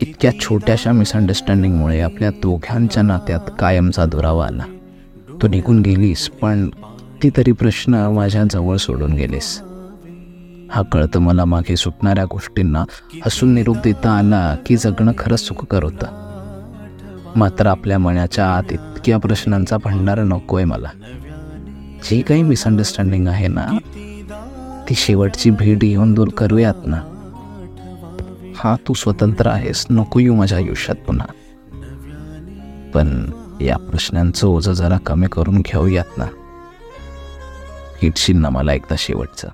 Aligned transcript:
इतक्या 0.00 0.30
छोट्याशा 0.40 0.92
मिसअंडरस्टँडिंगमुळे 0.92 2.00
आपल्या 2.00 2.30
दोघांच्या 2.30 3.02
नात्यात 3.02 3.50
कायमचा 3.58 4.04
दुरावा 4.04 4.46
आला. 4.46 4.64
तू 5.42 5.48
निघून 5.48 5.80
गेलीस 5.80 6.30
पण 6.30 6.68
ती 7.22 7.30
तरी 7.36 7.52
प्रश्न 7.52 7.94
माझ्या 7.94 8.44
जवळ 8.50 8.76
सोडून 8.76 9.12
गेलीस. 9.12 9.60
हा 10.70 10.82
कळतं 10.82 11.20
मला 11.20 11.44
मागे 11.44 11.76
सुटणाऱ्या 11.76 12.24
गोष्टींना 12.24 12.84
हसून 13.24 13.54
निरोप 13.54 13.76
देता 13.84 14.10
आला 14.10 14.56
की 14.66 14.76
जगणं 14.76 15.12
खरंच 15.18 15.40
सुखकर 15.40 15.82
होतं. 15.82 16.06
मात्र 17.36 17.66
आपल्या 17.66 17.98
मनाच्या 17.98 18.46
आत 18.46 18.72
इतक्या 18.72 19.18
प्रश्नांचा 19.18 19.76
भंडार 19.84 20.22
नकोय 20.22 20.64
मला. 20.64 20.88
जी 22.04 22.20
काही 22.20 22.42
मिसअंडरस्टँडिंग 22.42 23.28
आहे 23.28 23.48
ना 23.48 23.66
ती 24.88 24.94
शेवटची 24.94 25.50
भेट 25.50 25.84
येऊन 25.84 26.14
दूर 26.14 26.28
करूयात 26.28 26.86
ना. 26.86 27.00
हा 28.58 28.76
तू 28.88 28.94
स्वतंत्र 28.94 29.46
आहेस. 29.46 29.86
नको 29.90 30.20
येऊ 30.20 30.34
माझ्या 30.34 30.58
आयुष्यात 30.58 30.96
पुन्हा. 30.96 31.26
पण 32.94 33.30
या 33.60 33.76
प्रश्नांचं 33.76 34.46
ओझं 34.46 34.72
जरा 34.72 34.98
कमी 34.98 35.26
करून 35.26 35.58
घेऊयात 35.58 36.18
ना. 36.18 36.24
हिटशील 38.02 38.36
ना 38.36 38.50
मला 38.50 38.72
एकदा 38.72 38.94
शेवटचं. 38.98 39.48